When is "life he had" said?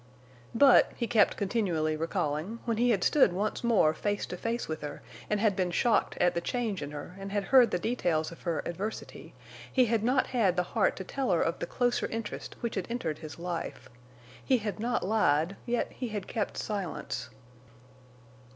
13.37-14.79